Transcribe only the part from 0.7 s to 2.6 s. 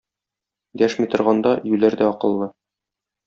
Дәшми торганда, юләр дә акыллы.